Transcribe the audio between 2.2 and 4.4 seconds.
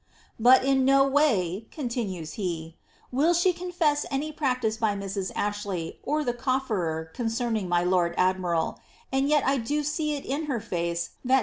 he, ^ will she confess any